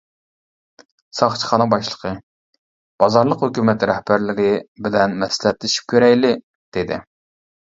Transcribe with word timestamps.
ساقچىخانا 1.17 1.67
باشلىقى: 1.73 2.13
«بازارلىق 3.03 3.43
ھۆكۈمەت 3.49 3.87
رەھبەرلىرى 3.91 4.49
بىلەن 4.89 5.15
مەسلىھەتلىشىپ 5.27 5.87
كۆرەيلى» 5.95 6.35
دېدى. 6.79 7.01